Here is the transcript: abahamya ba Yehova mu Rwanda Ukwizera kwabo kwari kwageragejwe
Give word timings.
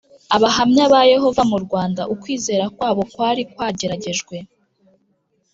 abahamya 0.35 0.83
ba 0.93 1.01
Yehova 1.13 1.41
mu 1.51 1.57
Rwanda 1.65 2.01
Ukwizera 2.13 2.65
kwabo 2.75 3.01
kwari 3.13 3.41
kwageragejwe 3.53 4.35